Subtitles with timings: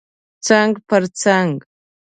[0.45, 1.53] څنګ پر څنګ